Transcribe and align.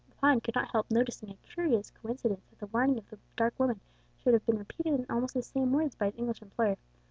Lepine 0.23 0.41
could 0.41 0.55
not 0.55 0.71
help 0.71 0.89
noting 0.89 1.09
as 1.09 1.21
a 1.21 1.37
curious 1.53 1.91
coincidence 1.91 2.41
that 2.49 2.57
the 2.57 2.65
warning 2.65 2.97
of 2.97 3.07
the 3.11 3.19
dark 3.35 3.53
woman 3.59 3.79
should 4.17 4.31
be 4.47 4.51
repeated 4.57 4.95
in 4.95 5.05
almost 5.11 5.35
the 5.35 5.43
same 5.43 5.73
words 5.73 5.93
by 5.93 6.07
his 6.07 6.17
English 6.17 6.41
employer. 6.41 6.77